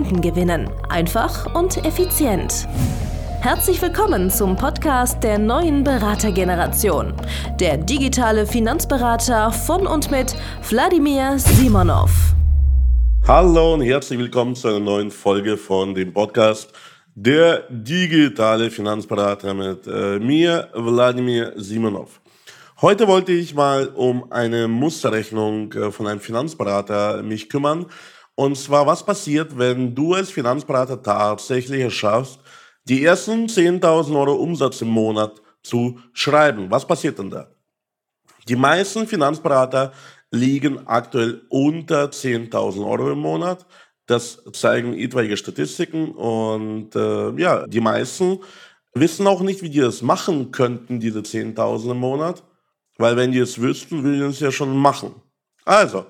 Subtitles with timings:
[0.00, 0.70] Kunden gewinnen.
[0.88, 2.66] Einfach und effizient.
[3.42, 7.12] Herzlich willkommen zum Podcast der neuen Beratergeneration.
[7.60, 10.34] Der digitale Finanzberater von und mit
[10.70, 12.34] Wladimir Simonov.
[13.28, 16.72] Hallo und herzlich willkommen zu einer neuen Folge von dem Podcast
[17.14, 22.22] Der digitale Finanzberater mit äh, mir, Wladimir Simonov.
[22.80, 27.84] Heute wollte ich mal um eine Musterrechnung äh, von einem Finanzberater mich kümmern
[28.40, 32.40] und zwar, was passiert, wenn du als Finanzberater tatsächlich es schaffst,
[32.84, 36.70] die ersten 10.000 Euro Umsatz im Monat zu schreiben?
[36.70, 37.50] Was passiert denn da?
[38.48, 39.92] Die meisten Finanzberater
[40.30, 43.66] liegen aktuell unter 10.000 Euro im Monat.
[44.06, 48.38] Das zeigen etwaige Statistiken und äh, ja, die meisten
[48.94, 52.42] wissen auch nicht, wie die das machen könnten, diese 10.000 im Monat,
[52.96, 55.14] weil wenn die es wüssten, würden sie es ja schon machen.
[55.66, 56.06] Also,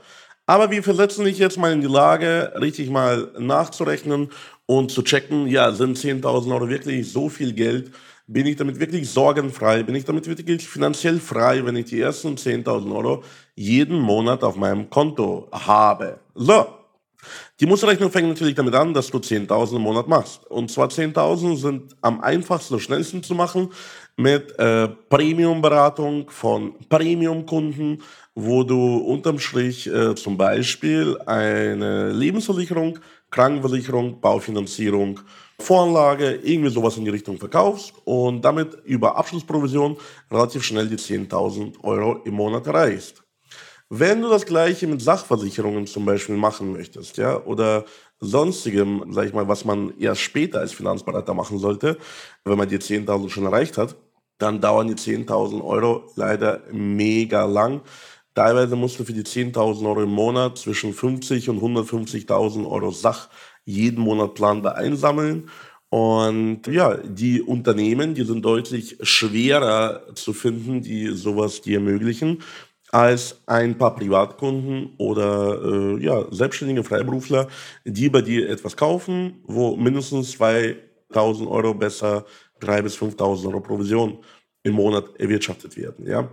[0.51, 4.31] aber wir versetzen dich jetzt mal in die Lage, richtig mal nachzurechnen
[4.67, 7.93] und zu checken, ja, sind 10.000 Euro wirklich so viel Geld?
[8.27, 9.85] Bin ich damit wirklich sorgenfrei?
[9.85, 13.23] Bin ich damit wirklich finanziell frei, wenn ich die ersten 10.000 Euro
[13.55, 16.19] jeden Monat auf meinem Konto habe?
[16.35, 16.67] So,
[17.61, 20.51] die Musterrechnung fängt natürlich damit an, dass du 10.000 im Monat machst.
[20.51, 23.69] Und zwar 10.000 sind am einfachsten und schnellsten zu machen
[24.17, 28.03] mit äh, Premium-Beratung von Premium-Kunden,
[28.35, 32.99] wo du unterm Strich äh, zum Beispiel eine Lebensversicherung,
[33.31, 35.21] Krankenversicherung, Baufinanzierung,
[35.59, 39.97] Voranlage, irgendwie sowas in die Richtung verkaufst und damit über Abschlussprovision
[40.31, 43.23] relativ schnell die 10.000 Euro im Monat erreichst.
[43.89, 47.85] Wenn du das gleiche mit Sachversicherungen zum Beispiel machen möchtest, ja, oder
[48.21, 51.99] sonstigem, sag ich mal, was man erst später als Finanzberater machen sollte,
[52.45, 53.97] wenn man die 10.000 schon erreicht hat,
[54.41, 57.83] dann dauern die 10.000 Euro leider mega lang.
[58.35, 63.29] Teilweise musst du für die 10.000 Euro im Monat zwischen 50 und 150.000 Euro Sach
[63.65, 65.49] jeden Monat planbar einsammeln.
[65.91, 72.39] Und ja, die Unternehmen, die sind deutlich schwerer zu finden, die sowas dir ermöglichen,
[72.93, 77.49] als ein paar Privatkunden oder äh, ja, selbstständige Freiberufler,
[77.85, 82.25] die bei dir etwas kaufen, wo mindestens 2.000 Euro besser
[82.61, 84.19] 3.000 bis 5.000 Euro Provision
[84.63, 86.07] im Monat erwirtschaftet werden.
[86.07, 86.29] Ja.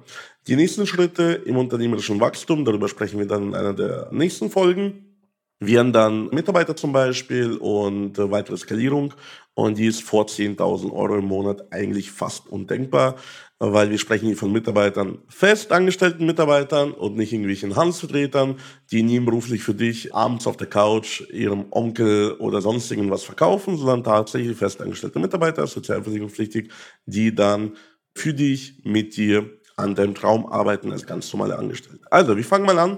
[0.48, 5.16] Die nächsten Schritte im unternehmerischen Wachstum, darüber sprechen wir dann in einer der nächsten Folgen,
[5.60, 9.14] wären dann Mitarbeiter zum Beispiel und äh, weitere Skalierung.
[9.54, 13.16] Und die ist vor 10.000 Euro im Monat eigentlich fast undenkbar,
[13.60, 18.58] weil wir sprechen hier von Mitarbeitern, festangestellten Mitarbeitern und nicht irgendwelchen Handelsvertretern,
[18.92, 23.78] die nie beruflich für dich abends auf der Couch ihrem Onkel oder sonstigen was verkaufen,
[23.78, 26.72] sondern tatsächlich festangestellte Mitarbeiter, sozialversicherungspflichtig,
[27.06, 27.76] die dann
[28.14, 32.04] für dich, mit dir an deinem Traum arbeiten als ganz normale Angestellte.
[32.10, 32.98] Also, wir fangen mal an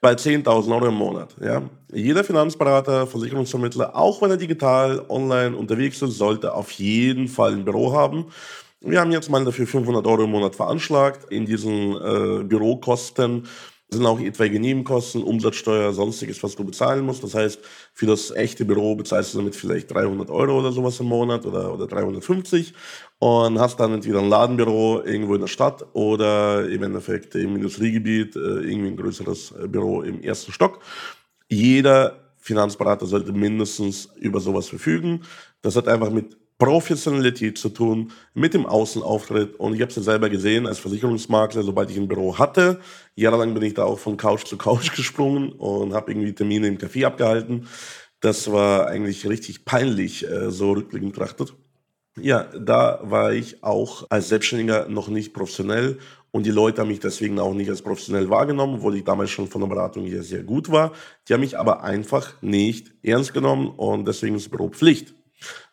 [0.00, 1.36] bei 10.000 Euro im Monat.
[1.40, 1.62] Ja.
[1.92, 7.64] Jeder Finanzberater, Versicherungsvermittler, auch wenn er digital, online unterwegs ist, sollte auf jeden Fall ein
[7.64, 8.26] Büro haben.
[8.88, 13.48] Wir haben jetzt mal dafür 500 Euro im Monat veranschlagt in diesen äh, Bürokosten
[13.88, 17.22] sind auch etwaige Nebenkosten, Umsatzsteuer, sonstiges, was du bezahlen musst.
[17.22, 17.60] Das heißt,
[17.94, 21.72] für das echte Büro bezahlst du damit vielleicht 300 Euro oder sowas im Monat oder,
[21.72, 22.74] oder 350
[23.20, 28.34] und hast dann entweder ein Ladenbüro irgendwo in der Stadt oder im Endeffekt im Industriegebiet
[28.34, 30.80] äh, irgendwie ein größeres äh, Büro im ersten Stock.
[31.48, 35.22] Jeder Finanzberater sollte mindestens über sowas verfügen.
[35.62, 39.56] Das hat einfach mit Professionalität zu tun, mit dem Außenauftritt.
[39.56, 42.80] Und ich habe es ja selber gesehen als Versicherungsmakler, sobald ich ein Büro hatte.
[43.14, 46.78] Jahrelang bin ich da auch von Couch zu Couch gesprungen und habe irgendwie Termine im
[46.78, 47.66] Café abgehalten.
[48.20, 51.54] Das war eigentlich richtig peinlich, äh, so rückblickend betrachtet.
[52.18, 55.98] Ja, da war ich auch als Selbstständiger noch nicht professionell
[56.30, 59.48] und die Leute haben mich deswegen auch nicht als professionell wahrgenommen, obwohl ich damals schon
[59.48, 60.92] von der Beratung hier sehr gut war.
[61.28, 65.15] Die haben mich aber einfach nicht ernst genommen und deswegen ist Büro Pflicht.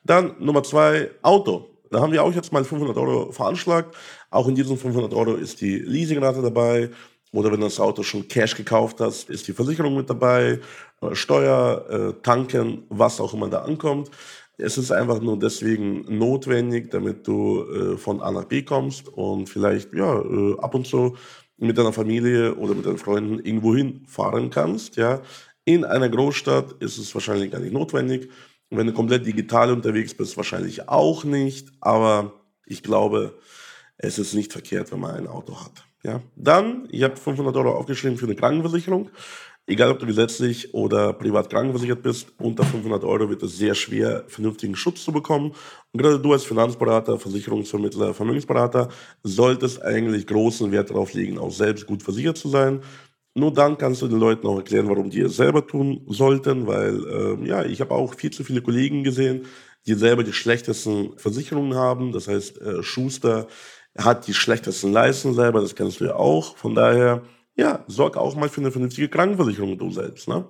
[0.03, 1.69] Dann Nummer zwei, Auto.
[1.89, 3.95] Da haben wir auch jetzt mal 500 Euro veranschlagt.
[4.29, 6.89] Auch in diesen 500 Euro ist die Leasingrate dabei.
[7.31, 10.59] Oder wenn du das Auto schon Cash gekauft hast, ist die Versicherung mit dabei,
[11.01, 14.11] äh, Steuer, äh, Tanken, was auch immer da ankommt.
[14.57, 19.49] Es ist einfach nur deswegen notwendig, damit du äh, von A nach B kommst und
[19.49, 20.23] vielleicht ja,
[20.59, 21.15] ab und zu
[21.57, 24.95] mit deiner Familie oder mit deinen Freunden irgendwo hinfahren kannst.
[24.95, 25.21] Ja.
[25.65, 28.29] In einer Großstadt ist es wahrscheinlich gar nicht notwendig.
[28.77, 31.69] Wenn du komplett digital unterwegs bist, wahrscheinlich auch nicht.
[31.81, 32.33] Aber
[32.65, 33.37] ich glaube,
[33.97, 35.85] es ist nicht verkehrt, wenn man ein Auto hat.
[36.03, 36.21] Ja?
[36.35, 39.09] Dann, ich habe 500 Euro aufgeschrieben für eine Krankenversicherung.
[39.65, 44.25] Egal, ob du gesetzlich oder privat krankenversichert bist, unter 500 Euro wird es sehr schwer,
[44.27, 45.53] vernünftigen Schutz zu bekommen.
[45.93, 48.89] Und gerade du als Finanzberater, Versicherungsvermittler, Vermögensberater
[49.23, 52.81] solltest eigentlich großen Wert darauf legen, auch selbst gut versichert zu sein.
[53.35, 57.03] Nur dann kannst du den Leuten auch erklären, warum die es selber tun sollten, weil
[57.05, 59.45] äh, ja, ich habe auch viel zu viele Kollegen gesehen,
[59.87, 62.11] die selber die schlechtesten Versicherungen haben.
[62.11, 63.47] Das heißt, äh, Schuster
[63.97, 66.55] hat die schlechtesten Leisten selber, das kennst du ja auch.
[66.57, 67.23] Von daher,
[67.55, 70.27] ja, sorg auch mal für eine vernünftige Krankenversicherung du selbst.
[70.27, 70.45] Ne?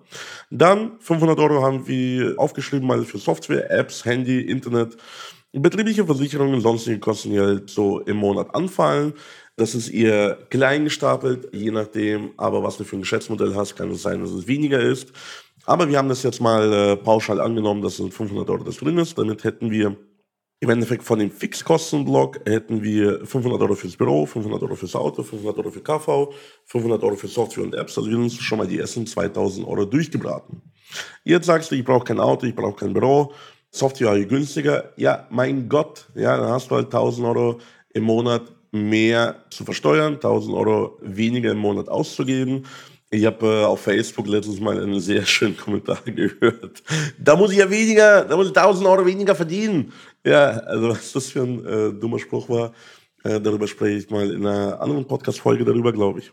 [0.49, 4.97] Dann 500 Euro haben wir aufgeschrieben mal für Software, Apps, Handy, Internet.
[5.55, 9.13] Betriebliche Versicherungen und sonstige Kosten, die halt so im Monat anfallen.
[9.55, 13.91] Das ist eher klein gestapelt, je nachdem, aber was du für ein Geschäftsmodell hast, kann
[13.91, 15.11] es sein, dass es weniger ist.
[15.65, 18.97] Aber wir haben das jetzt mal äh, pauschal angenommen, dass es 500 Euro das drin
[18.97, 19.15] ist.
[19.15, 19.95] Damit hätten wir
[20.63, 25.21] im Endeffekt von dem Fixkostenblock hätten wir 500 Euro fürs Büro, 500 Euro fürs Auto,
[25.21, 26.33] 500 Euro für KV,
[26.65, 27.97] 500 Euro für Software und Apps.
[27.97, 30.61] Also wir haben uns schon mal die ersten 2000 Euro durchgebraten.
[31.25, 33.33] Jetzt sagst du, ich brauche kein Auto, ich brauche kein Büro,
[33.73, 34.93] Software günstiger.
[34.97, 37.59] Ja, mein Gott, ja, dann hast du halt 1000 Euro
[37.93, 42.65] im Monat mehr zu versteuern, 1000 Euro weniger im Monat auszugeben.
[43.09, 46.83] Ich habe äh, auf Facebook letztens mal einen sehr schönen Kommentar gehört.
[47.19, 49.91] Da muss ich ja weniger, da muss ich 1000 Euro weniger verdienen.
[50.23, 52.73] Ja, also was das für ein äh, dummer Spruch war,
[53.23, 56.31] äh, darüber spreche ich mal in einer anderen Podcast-Folge darüber, glaube ich.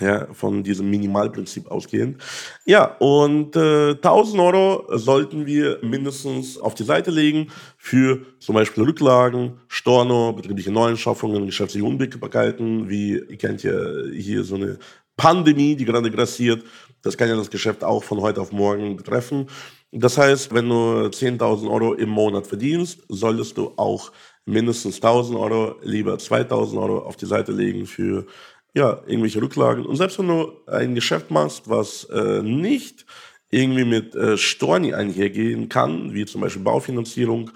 [0.00, 2.22] Ja, von diesem Minimalprinzip ausgehend.
[2.64, 8.84] Ja, und äh, 1000 Euro sollten wir mindestens auf die Seite legen für zum Beispiel
[8.84, 13.72] Rücklagen, Storno, betriebliche Neuanschaffungen, geschäftliche Unwägbarkeiten, wie ihr kennt ja
[14.12, 14.78] hier so eine
[15.16, 16.64] Pandemie, die gerade grassiert.
[17.02, 19.48] Das kann ja das Geschäft auch von heute auf morgen betreffen.
[19.90, 24.12] Das heißt, wenn du 10.000 Euro im Monat verdienst, solltest du auch
[24.44, 28.26] mindestens 1.000 Euro, lieber 2.000 Euro auf die Seite legen für
[28.74, 29.86] ja, irgendwelche Rücklagen.
[29.86, 33.06] Und selbst wenn du ein Geschäft machst, was äh, nicht
[33.50, 37.50] irgendwie mit äh, Storni einhergehen kann, wie zum Beispiel Baufinanzierung,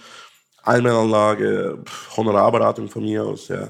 [0.62, 1.78] Allmennanlage,
[2.16, 3.68] Honorarberatung von mir aus, ja,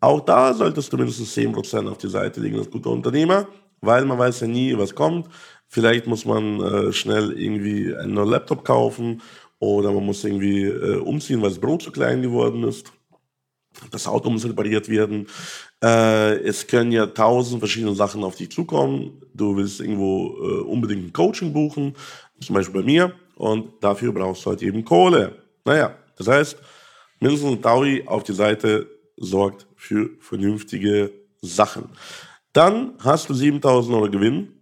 [0.00, 3.46] auch da solltest du mindestens 10% auf die Seite legen als guter Unternehmer,
[3.80, 5.28] weil man weiß ja nie, was kommt.
[5.68, 9.22] Vielleicht muss man äh, schnell irgendwie einen neuen Laptop kaufen
[9.60, 12.92] oder man muss irgendwie äh, umziehen, weil das Brot zu klein geworden ist.
[13.90, 15.26] Das Auto muss repariert werden.
[15.82, 19.22] Äh, es können ja tausend verschiedene Sachen auf dich zukommen.
[19.34, 21.94] Du willst irgendwo äh, unbedingt ein Coaching buchen,
[22.40, 25.36] zum Beispiel bei mir, und dafür brauchst du halt eben Kohle.
[25.64, 26.56] Naja, das heißt,
[27.20, 28.86] mindestens ein Taui auf die Seite
[29.16, 31.88] sorgt für vernünftige Sachen.
[32.52, 34.52] Dann hast du 7000 Euro Gewinn.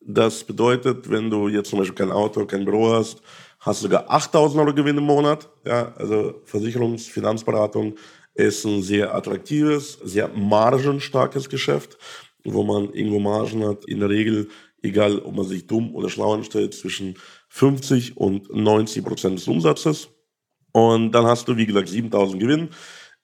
[0.00, 3.22] Das bedeutet, wenn du jetzt zum Beispiel kein Auto, kein Büro hast,
[3.60, 5.48] hast du sogar 8000 Euro Gewinn im Monat.
[5.64, 7.94] Ja, also Versicherungs-, Finanzberatung
[8.34, 11.98] ist ein sehr attraktives, sehr margenstarkes Geschäft,
[12.44, 13.84] wo man irgendwo Margen hat.
[13.84, 14.48] In der Regel,
[14.82, 17.16] egal ob man sich dumm oder schlau anstellt, zwischen
[17.48, 20.08] 50 und 90 Prozent des Umsatzes.
[20.72, 22.68] Und dann hast du, wie gesagt, 7000 Gewinn.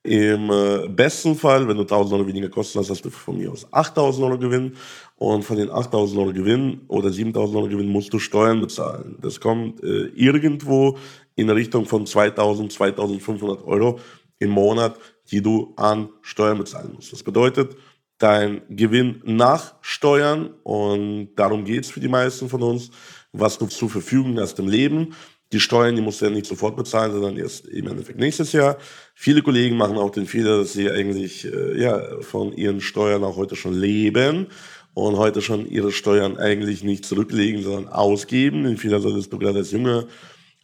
[0.03, 3.51] Im äh, besten Fall, wenn du 1000 Euro weniger Kosten hast, hast du von mir
[3.51, 4.77] aus 8000 Euro Gewinn.
[5.17, 9.17] Und von den 8000 Euro Gewinn oder 7000 Euro Gewinn musst du Steuern bezahlen.
[9.21, 10.97] Das kommt äh, irgendwo
[11.35, 13.99] in Richtung von 2000, 2500 Euro
[14.39, 14.99] im Monat,
[15.31, 17.13] die du an Steuern bezahlen musst.
[17.13, 17.77] Das bedeutet,
[18.19, 22.91] dein Gewinn nach Steuern, und darum geht es für die meisten von uns,
[23.33, 25.15] was du zur Verfügung hast im Leben,
[25.53, 28.79] die Steuern, die musst du ja nicht sofort bezahlen, sondern erst im Endeffekt nächstes Jahr.
[29.15, 33.37] Viele Kollegen machen auch den Fehler, dass sie eigentlich äh, ja, von ihren Steuern auch
[33.37, 34.49] heute schon leben
[34.95, 38.65] und heute schon ihre Steuern eigentlich nicht zurücklegen, sondern ausgeben.
[38.65, 40.07] Den Fehler solltest du gerade als junger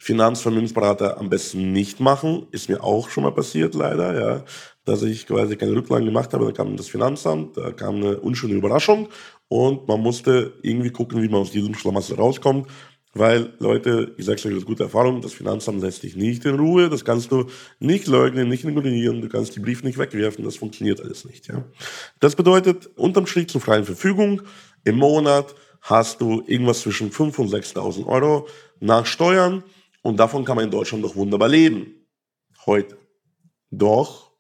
[0.03, 2.49] Finanzvermögensberater am besten nicht machen.
[2.51, 4.45] Ist mir auch schon mal passiert, leider, ja,
[4.85, 6.47] dass ich quasi keine Rücklagen gemacht habe.
[6.47, 9.09] Da kam das Finanzamt, da kam eine unschöne Überraschung
[9.47, 12.67] und man musste irgendwie gucken, wie man aus diesem Schlamassel rauskommt.
[13.15, 16.89] Weil, Leute, ich sage euch aus guter Erfahrung, das Finanzamt lässt dich nicht in Ruhe,
[16.89, 17.47] das kannst du
[17.79, 21.47] nicht leugnen, nicht ignorieren, du kannst die Briefe nicht wegwerfen, das funktioniert alles nicht.
[21.47, 21.63] Ja?
[22.19, 24.43] Das bedeutet, unterm Strich zur freien Verfügung,
[24.83, 28.49] im Monat hast du irgendwas zwischen 5.000 und 6.000 Euro
[28.81, 29.63] nach Steuern
[30.03, 32.07] und davon kann man in Deutschland doch wunderbar leben.
[32.67, 32.99] Heute.
[33.71, 34.33] Doch,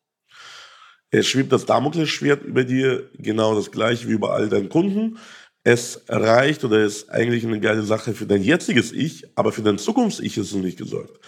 [1.11, 5.19] es schwebt das Damoklesschwert über dir, genau das gleiche wie über all deinen Kunden
[5.65, 9.79] es reicht oder ist eigentlich eine geile Sache für dein jetziges Ich, aber für dein
[9.79, 11.21] Zukunfts-Ich ist es nicht gesorgt.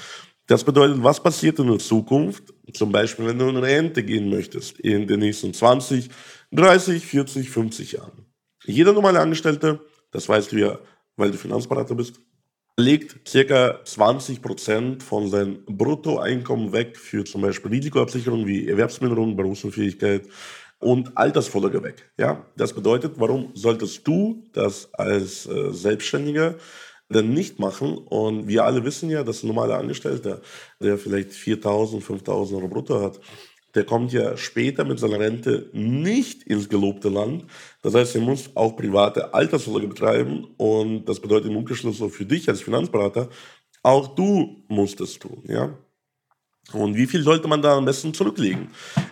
[0.46, 2.52] Das bedeutet, was passiert in der Zukunft?
[2.72, 6.10] Zum Beispiel, wenn du in Rente gehen möchtest, in den nächsten 20,
[6.52, 8.26] 30, 40, 50 Jahren.
[8.64, 10.78] Jeder normale Angestellte, das weißt du ja
[11.16, 12.20] weil du Finanzberater bist,
[12.76, 20.26] legt circa 20% von seinem Bruttoeinkommen weg für zum Beispiel Risikoabsicherung wie Erwerbsminderung, Berufsunfähigkeit
[20.80, 22.10] und Altersvorsorge weg.
[22.18, 26.56] Ja, das bedeutet, warum solltest du das als äh, Selbstständiger
[27.08, 27.96] denn nicht machen?
[27.96, 30.40] Und wir alle wissen ja, dass ein normaler Angestellter,
[30.80, 33.20] der vielleicht 4.000, 5.000 Euro brutto hat,
[33.74, 37.46] der kommt ja später mit seiner Rente nicht ins gelobte Land.
[37.84, 42.24] Das heißt, er muss auch private Altersvorsorge betreiben und das bedeutet im Umkehrschluss so für
[42.24, 43.28] dich als Finanzberater,
[43.82, 45.76] auch du musst es tun, ja.
[46.72, 48.68] Und wie viel sollte man da am besten zurücklegen?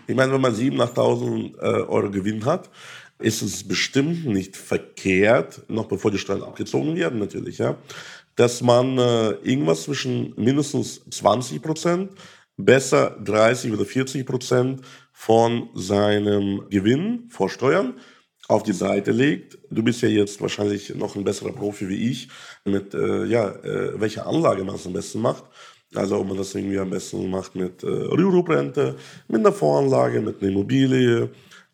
[0.07, 2.71] Ich meine, wenn man 7.000, 8.000 äh, Euro Gewinn hat,
[3.19, 7.77] ist es bestimmt nicht verkehrt, noch bevor die Steuern abgezogen werden natürlich, ja,
[8.37, 12.13] dass man äh, irgendwas zwischen mindestens 20 Prozent
[12.57, 14.81] besser 30 oder 40 Prozent
[15.13, 17.99] von seinem Gewinn vor Steuern
[18.49, 19.59] auf die Seite legt.
[19.71, 22.29] Du bist ja jetzt wahrscheinlich noch ein besserer Profi wie ich,
[22.65, 25.45] mit äh, ja, äh, welcher Anlage man es am besten macht.
[25.95, 28.97] Also ob man das irgendwie am besten macht mit äh, Rürup-Rente,
[29.29, 31.31] mit einer Voranlage, mit einer Immobilie,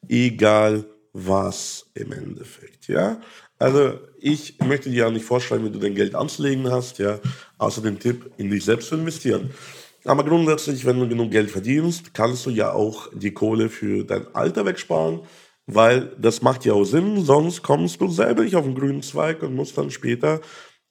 [0.08, 3.20] egal was im Endeffekt, ja.
[3.58, 7.18] Also ich möchte dir ja nicht vorschreiben, wie du dein Geld anzulegen hast, ja,
[7.58, 9.50] außer den Tipp, in dich selbst zu investieren.
[10.04, 14.32] Aber grundsätzlich, wenn du genug Geld verdienst, kannst du ja auch die Kohle für dein
[14.34, 15.20] Alter wegsparen,
[15.68, 19.42] weil das macht ja auch Sinn, sonst kommst du selber nicht auf den grünen Zweig
[19.42, 20.40] und musst dann später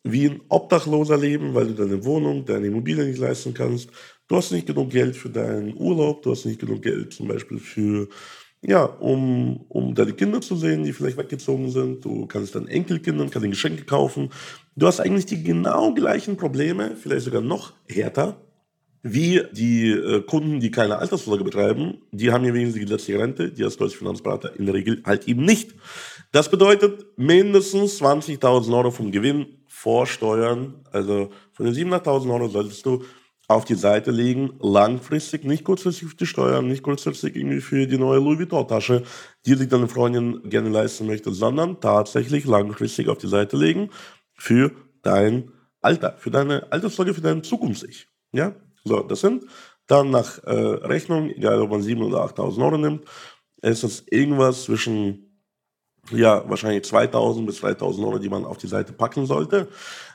[0.04, 3.90] wie ein Obdachloser leben, weil du deine Wohnung, deine Immobilie nicht leisten kannst.
[4.28, 7.58] Du hast nicht genug Geld für deinen Urlaub, du hast nicht genug Geld zum Beispiel
[7.58, 8.08] für,
[8.62, 12.06] ja, um, um deine Kinder zu sehen, die vielleicht weggezogen sind.
[12.06, 14.30] Du kannst deinen Enkelkindern keine Geschenke kaufen.
[14.76, 18.47] Du hast eigentlich die genau gleichen Probleme, vielleicht sogar noch härter,
[19.14, 23.52] wie die äh, Kunden, die keine Altersvorsorge betreiben, die haben ja wenigstens die gesetzliche Rente,
[23.52, 25.76] die als deutsche Finanzberater in der Regel halt eben nicht.
[26.32, 32.86] Das bedeutet mindestens 20.000 Euro vom Gewinn vor Steuern, also von den 700.000 Euro solltest
[32.86, 33.04] du
[33.48, 37.98] auf die Seite legen, langfristig, nicht kurzfristig für die Steuern, nicht kurzfristig irgendwie für die
[37.98, 39.04] neue Louis Vuitton-Tasche,
[39.46, 43.90] die sich deine Freundin gerne leisten möchte, sondern tatsächlich langfristig auf die Seite legen
[44.34, 44.72] für
[45.02, 48.10] dein Alter, für deine Altersvorsorge, für dein Zukunfts-Ich.
[48.34, 48.54] Ja,
[48.88, 49.44] so, das sind
[49.88, 53.06] dann nach äh, Rechnung, egal ob man 7.000 oder 8.000 Euro nimmt,
[53.62, 55.42] ist es irgendwas zwischen,
[56.12, 59.70] ja, wahrscheinlich 2.000 bis 3.000 Euro, die man auf die Seite packen sollte.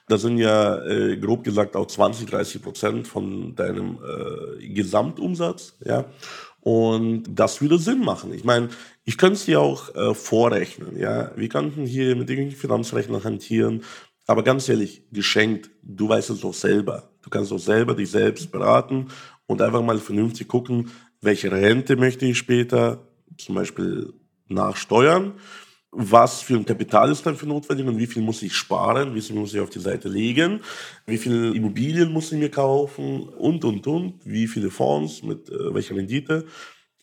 [0.08, 6.04] Das sind ja äh, grob gesagt auch 20, 30 Prozent von deinem äh, Gesamtumsatz, ja.
[6.60, 8.32] Und das würde Sinn machen.
[8.32, 8.68] Ich meine,
[9.04, 11.32] ich könnte es dir auch äh, vorrechnen, ja.
[11.34, 13.82] Wir könnten hier mit irgendwelchen Finanzrechnern hantieren,
[14.32, 17.10] aber ganz ehrlich, geschenkt, du weißt es doch selber.
[17.20, 19.08] Du kannst auch selber dich selbst beraten
[19.46, 24.14] und einfach mal vernünftig gucken, welche Rente möchte ich später zum Beispiel
[24.48, 25.34] nachsteuern,
[25.90, 29.36] was für ein Kapital ist dafür notwendig und wie viel muss ich sparen, wie viel
[29.36, 30.60] muss ich auf die Seite legen,
[31.04, 35.74] wie viele Immobilien muss ich mir kaufen und, und, und, wie viele Fonds mit äh,
[35.74, 36.46] welcher Rendite.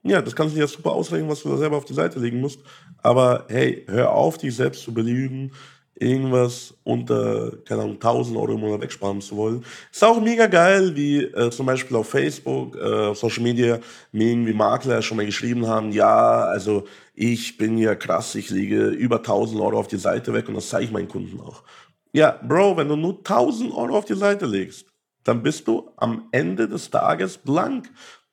[0.02, 2.42] Ja, das kannst du dir super ausrechnen, was du da selber auf die Seite legen
[2.42, 2.62] musst.
[2.98, 5.52] Aber hey, hör auf, dich selbst zu belügen
[6.00, 9.66] irgendwas unter, keine Ahnung, 1000 Euro im Monat wegsparen zu wollen.
[9.92, 13.80] Ist auch mega geil, wie äh, zum Beispiel auf Facebook, äh, auf Social Media,
[14.12, 18.88] mir irgendwie Makler schon mal geschrieben haben, ja, also ich bin ja krass, ich lege
[18.88, 21.64] über 1000 Euro auf die Seite weg und das zeige ich meinen Kunden auch.
[22.14, 24.86] Ja, Bro, wenn du nur 1000 Euro auf die Seite legst,
[25.24, 27.90] dann bist du am Ende des Tages blank.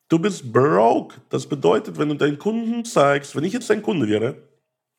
[0.08, 1.16] Du bist broke.
[1.28, 4.36] Das bedeutet, wenn du deinen Kunden zeigst, wenn ich jetzt dein Kunde wäre,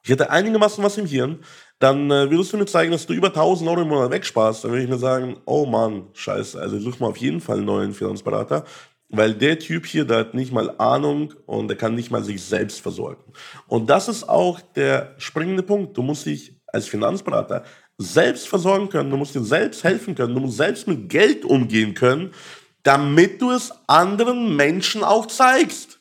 [0.03, 1.39] ich hätte einigermaßen was im Hirn,
[1.79, 4.63] dann äh, würdest du mir zeigen, dass du über 1000 Euro im Monat wegsparst.
[4.63, 7.57] Dann würde ich mir sagen, oh Mann, scheiße, also ich suche mal auf jeden Fall
[7.57, 8.65] einen neuen Finanzberater,
[9.09, 12.41] weil der Typ hier, der hat nicht mal Ahnung und der kann nicht mal sich
[12.43, 13.23] selbst versorgen.
[13.67, 15.95] Und das ist auch der springende Punkt.
[15.95, 17.63] Du musst dich als Finanzberater
[17.97, 21.93] selbst versorgen können, du musst dir selbst helfen können, du musst selbst mit Geld umgehen
[21.93, 22.31] können,
[22.83, 25.99] damit du es anderen Menschen auch zeigst.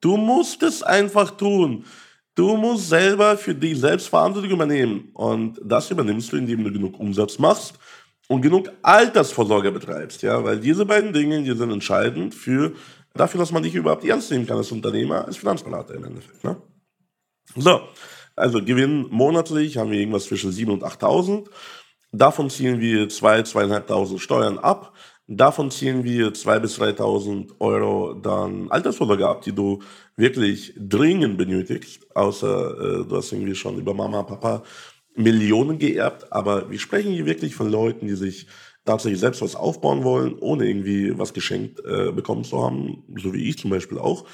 [0.00, 1.84] Du musst es einfach tun.
[2.34, 5.10] Du musst selber für dich selbst Verantwortung übernehmen.
[5.14, 7.78] Und das übernimmst du, indem du genug Umsatz machst
[8.28, 10.22] und genug Altersvorsorge betreibst.
[10.22, 10.42] Ja?
[10.42, 12.72] Weil diese beiden Dinge, die sind entscheidend für,
[13.14, 16.42] dafür, dass man dich überhaupt ernst nehmen kann als Unternehmer, als Finanzberater im Endeffekt.
[16.42, 16.56] Ne?
[17.54, 17.82] So,
[18.34, 21.48] also Gewinn monatlich haben wir irgendwas zwischen 7.000 und 8.000.
[22.10, 24.92] Davon ziehen wir 2.000, 2.500 Steuern ab.
[25.26, 29.80] Davon ziehen wir 2.000 bis 3.000 Euro dann Altersvorsorge ab, die du
[30.16, 34.62] wirklich dringend benötigst, außer äh, du hast irgendwie schon über Mama, Papa
[35.16, 36.30] Millionen geerbt.
[36.30, 38.46] Aber wir sprechen hier wirklich von Leuten, die sich
[38.84, 43.48] tatsächlich selbst was aufbauen wollen, ohne irgendwie was geschenkt äh, bekommen zu haben, so wie
[43.48, 44.26] ich zum Beispiel auch.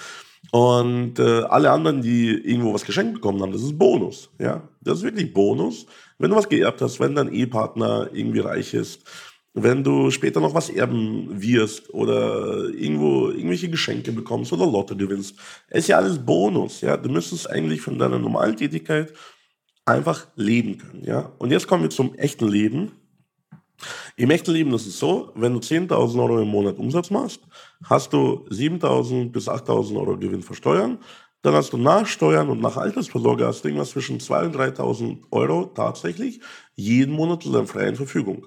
[0.50, 4.30] Und äh, alle anderen, die irgendwo was geschenkt bekommen haben, das ist Bonus.
[4.40, 5.87] Ja, das ist wirklich Bonus.
[6.18, 9.04] Wenn du was geerbt hast, wenn dein Ehepartner irgendwie reich ist,
[9.54, 15.37] wenn du später noch was erben wirst oder irgendwo irgendwelche Geschenke bekommst oder Lotto gewinnst,
[15.71, 16.80] ist ja alles Bonus.
[16.80, 19.12] Ja, du müsstest eigentlich von deiner normalen Tätigkeit
[19.85, 21.04] einfach leben können.
[21.04, 22.92] Ja, und jetzt kommen wir zum echten Leben.
[24.16, 27.40] Im echten Leben ist es so, wenn du 10.000 Euro im Monat Umsatz machst,
[27.85, 30.99] hast du 7.000 bis 8.000 Euro Gewinn versteuern.
[31.42, 35.19] Dann hast du nach Steuern und nach Altersvorsorge hast du irgendwas zwischen 2.000 und 3.000
[35.30, 36.40] Euro tatsächlich
[36.76, 38.47] jeden Monat zu deiner freien Verfügung.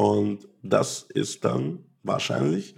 [0.00, 2.74] Und das ist dann wahrscheinlich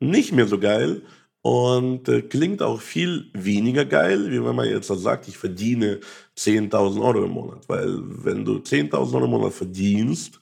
[0.00, 1.02] nicht mehr so geil
[1.40, 6.00] und äh, klingt auch viel weniger geil, wie wenn man jetzt sagt, ich verdiene
[6.36, 7.68] 10.000 Euro im Monat.
[7.68, 10.40] Weil wenn du 10.000 Euro im Monat verdienst,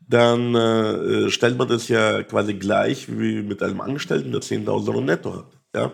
[0.00, 5.00] dann äh, stellt man das ja quasi gleich wie mit einem Angestellten, der 10.000 Euro
[5.00, 5.46] netto hat.
[5.76, 5.92] Ja?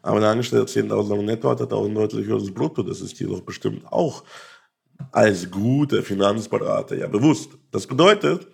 [0.00, 2.82] Aber ein Angestellter, der 10.000 Euro netto hat, hat auch ein deutlich höheres Brutto.
[2.82, 4.24] Das ist dir doch bestimmt auch
[5.10, 7.50] als guter Finanzberater ja bewusst.
[7.70, 8.46] Das bedeutet,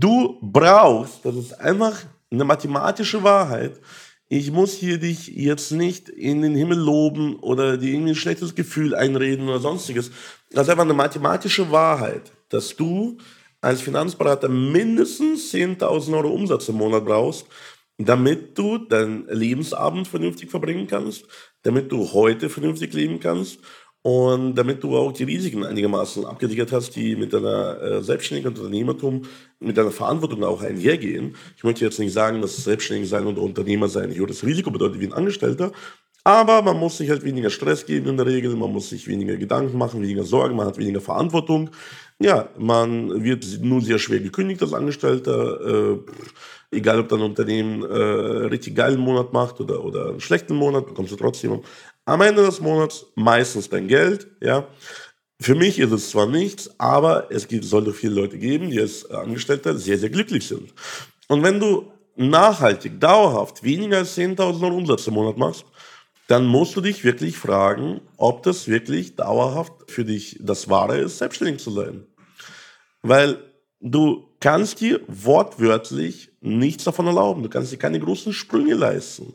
[0.00, 3.80] du brauchst, das ist einfach eine mathematische Wahrheit,
[4.28, 8.54] ich muss hier dich jetzt nicht in den Himmel loben oder dir irgendwie ein schlechtes
[8.54, 10.10] Gefühl einreden oder sonstiges.
[10.50, 13.18] Das ist einfach eine mathematische Wahrheit, dass du
[13.60, 17.46] als Finanzberater mindestens 10.000 Euro Umsatz im Monat brauchst,
[17.98, 21.26] damit du deinen Lebensabend vernünftig verbringen kannst,
[21.62, 23.58] damit du heute vernünftig leben kannst
[24.02, 28.64] und damit du auch die Risiken einigermaßen abgesichert hast, die mit deiner äh, Selbstständigkeit und
[28.64, 29.22] Unternehmertum,
[29.60, 31.36] mit deiner Verantwortung auch einhergehen.
[31.56, 35.00] Ich möchte jetzt nicht sagen, dass Selbstständig sein und Unternehmer sein hier das Risiko bedeutet
[35.00, 35.72] wie ein Angestellter,
[36.24, 39.36] aber man muss sich halt weniger Stress geben in der Regel, man muss sich weniger
[39.36, 41.70] Gedanken machen, weniger Sorgen, man hat weniger Verantwortung.
[42.20, 45.94] Ja, man wird nur sehr schwer gekündigt als Angestellter.
[45.94, 45.98] Äh,
[46.70, 51.10] egal, ob dein Unternehmen äh, richtig geilen Monat macht oder, oder einen schlechten Monat, bekommst
[51.10, 51.60] du trotzdem
[52.04, 54.28] am Ende des Monats meistens dein Geld.
[54.40, 54.66] Ja.
[55.40, 59.10] Für mich ist es zwar nichts, aber es gibt, sollte viele Leute geben, die als
[59.10, 60.72] Angestellter sehr, sehr glücklich sind.
[61.28, 65.64] Und wenn du nachhaltig, dauerhaft weniger als 10.000 Euro Umsatz im Monat machst,
[66.28, 71.18] dann musst du dich wirklich fragen, ob das wirklich dauerhaft für dich das Wahre ist,
[71.18, 72.06] selbstständig zu sein.
[73.02, 73.38] Weil
[73.80, 77.42] du kannst dir wortwörtlich nichts davon erlauben.
[77.42, 79.34] Du kannst dir keine großen Sprünge leisten.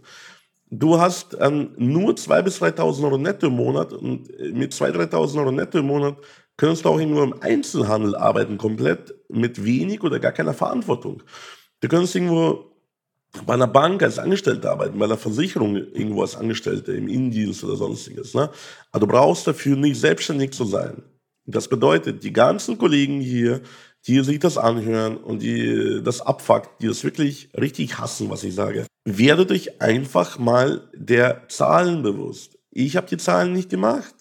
[0.70, 5.10] Du hast ähm, nur 2.000 bis 3.000 Euro netto im Monat und äh, mit 2.000,
[5.12, 6.18] 3.000 Euro netto im Monat
[6.58, 11.24] kannst du auch nur im Einzelhandel arbeiten, komplett mit wenig oder gar keiner Verantwortung.
[11.80, 12.78] Du kannst irgendwo
[13.46, 17.76] bei einer Bank als Angestellter arbeiten, bei einer Versicherung irgendwo als Angestellter, im Indienst oder
[17.76, 18.34] sonstiges.
[18.34, 18.50] Ne?
[18.92, 21.04] Aber du brauchst dafür nicht selbstständig zu sein.
[21.46, 23.62] Das bedeutet, die ganzen Kollegen hier,
[24.06, 28.56] die sich das anhören und die das abfuckt, die das wirklich richtig hassen, was ich
[28.56, 32.58] sage, werdet euch einfach mal der Zahlen bewusst.
[32.72, 34.14] Ich habe die Zahlen nicht gemacht.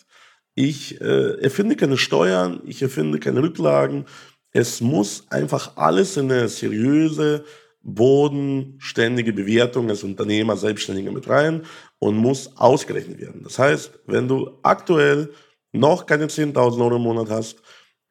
[0.54, 4.06] Ich äh, erfinde keine Steuern, ich erfinde keine Rücklagen.
[4.52, 7.44] Es muss einfach alles in eine seriöse,
[7.82, 11.62] bodenständige Bewertung als Unternehmer, Selbstständiger mit rein
[11.98, 13.42] und muss ausgerechnet werden.
[13.44, 15.30] Das heißt, wenn du aktuell
[15.72, 17.62] noch keine 10.000 Euro im Monat hast,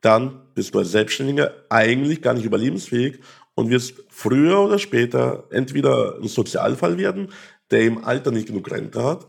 [0.05, 3.19] dann bist du als Selbstständiger eigentlich gar nicht überlebensfähig
[3.55, 7.29] und wirst früher oder später entweder ein Sozialfall werden,
[7.71, 9.27] der im Alter nicht genug Rente hat,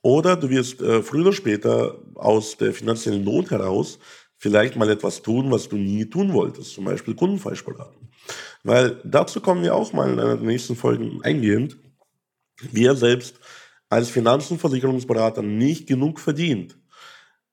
[0.00, 3.98] oder du wirst äh, früher oder später aus der finanziellen Not heraus
[4.36, 8.08] vielleicht mal etwas tun, was du nie tun wolltest, zum Beispiel Kunden falsch beraten.
[8.62, 11.76] Weil dazu kommen wir auch mal in einer der nächsten Folgen eingehend.
[12.70, 13.36] Wer selbst
[13.88, 16.76] als Finanz- und Versicherungsberater nicht genug verdient,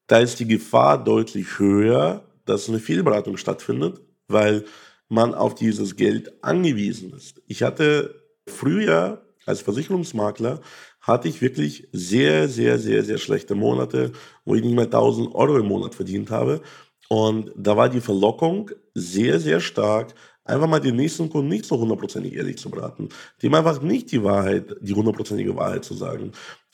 [0.07, 4.65] da ist die Gefahr deutlich höher, dass eine Fehlberatung stattfindet, weil
[5.07, 7.41] man auf dieses Geld angewiesen ist.
[7.47, 8.15] Ich hatte
[8.47, 10.61] früher als Versicherungsmakler
[11.01, 14.11] hatte ich wirklich sehr, sehr, sehr, sehr schlechte Monate,
[14.45, 16.61] wo ich nicht mehr 1000 Euro im Monat verdient habe.
[17.09, 20.13] Und da war die Verlockung sehr, sehr stark,
[20.45, 23.09] einfach mal den nächsten Kunden nicht so hundertprozentig ehrlich zu beraten,
[23.41, 26.31] dem einfach nicht die Wahrheit, die hundertprozentige Wahrheit zu sagen.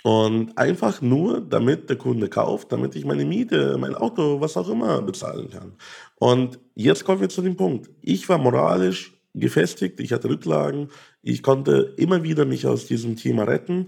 [0.08, 4.70] Und einfach nur, damit der Kunde kauft, damit ich meine Miete, mein Auto, was auch
[4.70, 5.74] immer bezahlen kann.
[6.16, 7.90] Und jetzt kommen wir zu dem Punkt.
[8.02, 10.88] Ich war moralisch gefestigt, ich hatte Rücklagen,
[11.22, 13.88] ich konnte immer wieder mich aus diesem Thema retten.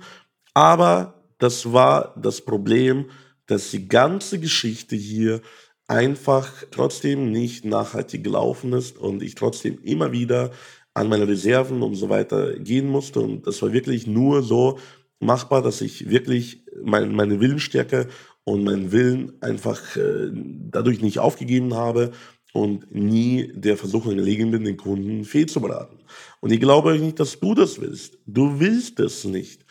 [0.54, 3.06] Aber das war das Problem,
[3.46, 5.40] dass die ganze Geschichte hier
[5.88, 10.52] einfach trotzdem nicht nachhaltig gelaufen ist und ich trotzdem immer wieder
[10.94, 13.22] an meine Reserven und so weiter gehen musste.
[13.22, 14.80] Und das war wirklich nur so
[15.20, 18.08] machbar, dass ich wirklich mein, meine Willensstärke
[18.44, 22.12] und meinen Willen einfach äh, dadurch nicht aufgegeben habe
[22.54, 26.00] und nie der Versuchung gelegen bin, den Kunden fehlzuberaten.
[26.40, 28.18] Und ich glaube nicht, dass du das willst.
[28.26, 29.66] Du willst es nicht.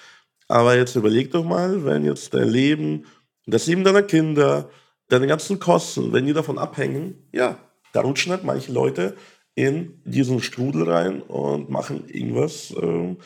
[0.46, 3.04] Aber jetzt überleg doch mal, wenn jetzt dein Leben,
[3.46, 4.70] das Leben deiner Kinder,
[5.08, 7.58] deine ganzen Kosten, wenn die davon abhängen, ja,
[7.92, 9.16] da rutschen halt manche Leute
[9.54, 13.16] in diesen Strudel rein und machen irgendwas, äh,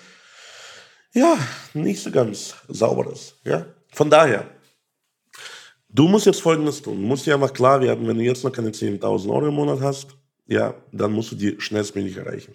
[1.12, 1.38] ja,
[1.74, 3.36] nicht so ganz sauberes.
[3.44, 3.66] Ja?
[3.92, 4.46] Von daher,
[5.88, 7.00] du musst jetzt Folgendes tun.
[7.00, 9.80] Du musst dir einfach klar werden, wenn du jetzt noch keine 10.000 Euro im Monat
[9.80, 12.54] hast, ja, dann musst du die schnellstmöglich erreichen.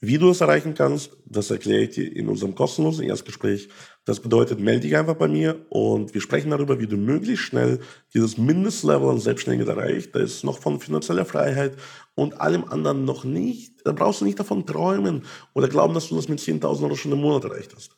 [0.00, 3.68] Wie du es erreichen kannst, das erkläre ich dir in unserem kostenlosen Erstgespräch.
[4.04, 7.80] Das bedeutet, melde dich einfach bei mir und wir sprechen darüber, wie du möglichst schnell
[8.12, 10.14] dieses Mindestlevel an Selbstständigkeit erreichst.
[10.14, 11.76] Da ist noch von finanzieller Freiheit
[12.16, 13.86] und allem anderen noch nicht.
[13.86, 15.22] Da brauchst du nicht davon träumen
[15.54, 17.92] oder glauben, dass du das mit 10.000 Euro schon im Monat erreicht hast.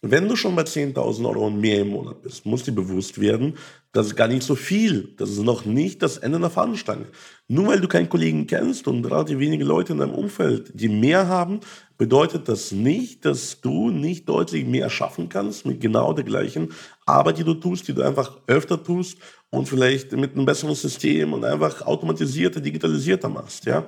[0.00, 3.54] Wenn du schon bei 10.000 Euro und mehr im Monat bist, musst dir bewusst werden,
[3.90, 5.14] das ist gar nicht so viel.
[5.16, 7.06] Das ist noch nicht das Ende der Fahnenstange.
[7.48, 11.26] Nur weil du keinen Kollegen kennst und relativ wenige Leute in deinem Umfeld, die mehr
[11.26, 11.60] haben,
[11.96, 16.72] bedeutet das nicht, dass du nicht deutlich mehr schaffen kannst mit genau der gleichen
[17.04, 19.18] Arbeit, die du tust, die du einfach öfter tust
[19.50, 23.64] und vielleicht mit einem besseren System und einfach automatisierter, digitalisierter machst.
[23.64, 23.86] Ja?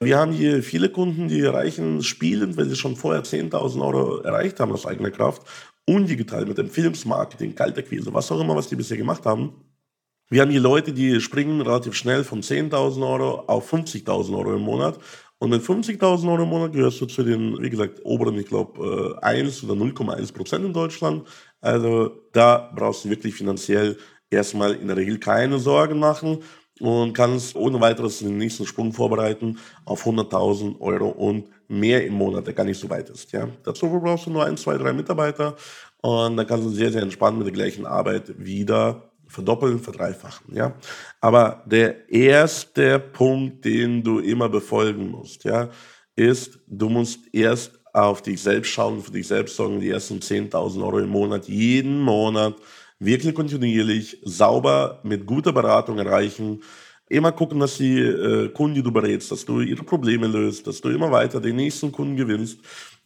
[0.00, 4.60] Wir haben hier viele Kunden, die erreichen spielend, weil sie schon vorher 10.000 Euro erreicht
[4.60, 5.42] haben aus eigener Kraft,
[5.86, 9.54] undigital mit dem Filmsmarketing, Kaltakquise, was auch immer, was die bisher gemacht haben.
[10.30, 14.60] Wir haben hier Leute, die springen relativ schnell von 10.000 Euro auf 50.000 Euro im
[14.60, 14.98] Monat.
[15.38, 19.18] Und mit 50.000 Euro im Monat gehörst du zu den, wie gesagt, oberen, ich glaube,
[19.22, 21.26] 1 oder 0,1 Prozent in Deutschland.
[21.60, 23.96] Also da brauchst du wirklich finanziell
[24.30, 26.38] erstmal in der Regel keine Sorgen machen
[26.80, 32.46] und kannst ohne weiteres den nächsten Sprung vorbereiten auf 100.000 Euro und mehr im Monat,
[32.46, 33.32] der gar nicht so weit ist.
[33.32, 33.48] Ja.
[33.64, 35.56] Dazu brauchst du nur ein, zwei, drei Mitarbeiter
[36.00, 40.54] und dann kannst du sehr, sehr entspannt mit der gleichen Arbeit wieder verdoppeln, verdreifachen.
[40.54, 40.74] Ja.
[41.20, 45.68] Aber der erste Punkt, den du immer befolgen musst, ja,
[46.16, 50.82] ist, du musst erst auf dich selbst schauen, für dich selbst sorgen, die ersten 10.000
[50.82, 52.56] Euro im Monat, jeden Monat
[52.98, 56.62] wirklich kontinuierlich, sauber, mit guter Beratung erreichen.
[57.08, 60.80] Immer gucken, dass die äh, Kunden, die du berätst, dass du ihre Probleme löst, dass
[60.80, 62.58] du immer weiter den nächsten Kunden gewinnst.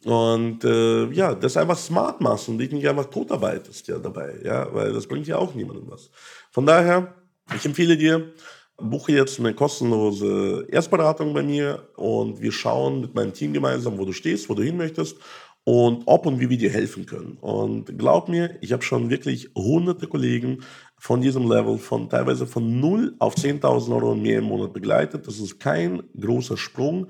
[0.03, 4.67] Und äh, ja, das einfach smart machst und dich nicht einfach totarbeitest ja dabei, ja,
[4.73, 6.09] weil das bringt ja auch niemandem was.
[6.51, 7.15] Von daher,
[7.55, 8.33] ich empfehle dir,
[8.77, 14.03] buche jetzt eine kostenlose Erstberatung bei mir und wir schauen mit meinem Team gemeinsam, wo
[14.03, 15.17] du stehst, wo du hin möchtest
[15.65, 17.37] und ob und wie wir dir helfen können.
[17.39, 20.63] Und glaub mir, ich habe schon wirklich hunderte Kollegen
[20.97, 25.27] von diesem Level, von teilweise von 0 auf 10.000 Euro mehr im Monat begleitet.
[25.27, 27.07] Das ist kein großer Sprung.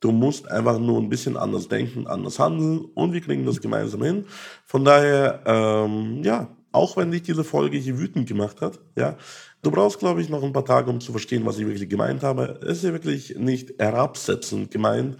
[0.00, 4.02] Du musst einfach nur ein bisschen anders denken, anders handeln und wir kriegen das gemeinsam
[4.02, 4.24] hin.
[4.64, 9.18] Von daher, ähm, ja, auch wenn dich diese Folge hier wütend gemacht hat, ja,
[9.60, 12.22] du brauchst, glaube ich, noch ein paar Tage, um zu verstehen, was ich wirklich gemeint
[12.22, 12.60] habe.
[12.62, 15.18] Es ist ja wirklich nicht herabsetzend gemeint,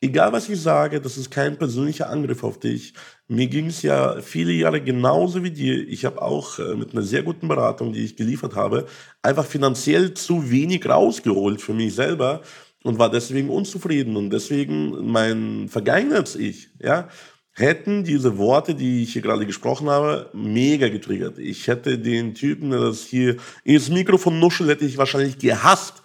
[0.00, 2.94] egal was ich sage, das ist kein persönlicher Angriff auf dich.
[3.28, 5.86] Mir ging es ja viele Jahre genauso wie dir.
[5.88, 8.86] Ich habe auch äh, mit einer sehr guten Beratung, die ich geliefert habe,
[9.22, 12.42] einfach finanziell zu wenig rausgeholt für mich selber
[12.82, 17.08] und war deswegen unzufrieden und deswegen mein vergangenes Ich, ja,
[17.52, 21.38] hätten diese Worte, die ich hier gerade gesprochen habe, mega getriggert.
[21.38, 26.02] Ich hätte den Typen, der das hier ins Mikrofon nuschelt, hätte ich wahrscheinlich gehasst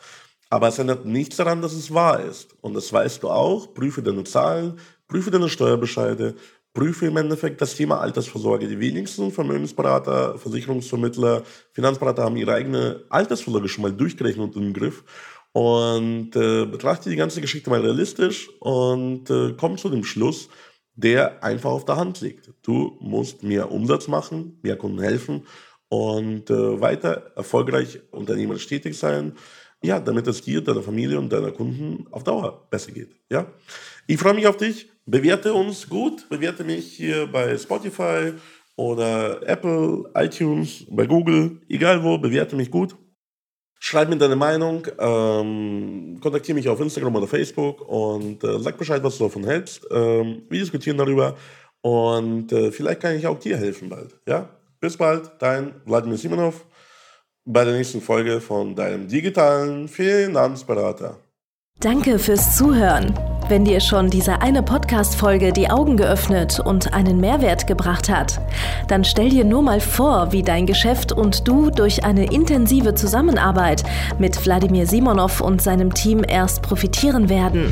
[0.50, 2.56] aber es ändert nichts daran, dass es wahr ist.
[2.62, 3.74] Und das weißt du auch.
[3.74, 6.36] Prüfe deine Zahlen, prüfe deine Steuerbescheide,
[6.74, 8.68] prüfe im Endeffekt das Thema Altersvorsorge.
[8.68, 15.04] Die wenigsten Vermögensberater, Versicherungsvermittler, Finanzberater haben ihre eigene Altersvorsorge schon mal durchgerechnet und im Griff.
[15.54, 20.50] Und äh, betrachte die ganze Geschichte mal realistisch und äh, komm zu dem Schluss,
[20.96, 22.52] der einfach auf der Hand liegt.
[22.62, 25.46] Du musst mehr Umsatz machen, mehr Kunden helfen
[25.88, 29.34] und äh, weiter erfolgreich unternehmerisch tätig sein
[29.86, 33.16] ja, damit es dir, deiner Familie und deiner Kunden auf Dauer besser geht.
[33.30, 33.48] Ja?
[34.08, 34.90] Ich freue mich auf dich.
[35.06, 36.28] Bewerte uns gut.
[36.30, 38.34] Bewerte mich hier bei Spotify
[38.76, 42.96] oder Apple, iTunes, bei Google, egal wo, bewerte mich gut.
[43.80, 49.04] Schreib mir deine Meinung, ähm, kontaktiere mich auf Instagram oder Facebook und äh, sag Bescheid,
[49.04, 49.86] was du davon hältst.
[49.92, 51.36] Ähm, wir diskutieren darüber
[51.82, 54.16] und äh, vielleicht kann ich auch dir helfen bald.
[54.28, 54.50] Ja?
[54.80, 56.66] Bis bald, dein Vladimir Simonov
[57.46, 61.18] bei der nächsten Folge von deinem digitalen Finanzberater.
[61.80, 63.14] Danke fürs Zuhören.
[63.48, 68.42] Wenn dir schon diese eine Podcast-Folge die Augen geöffnet und einen Mehrwert gebracht hat,
[68.88, 73.84] dann stell dir nur mal vor, wie dein Geschäft und du durch eine intensive Zusammenarbeit
[74.18, 77.72] mit Wladimir Simonov und seinem Team erst profitieren werden.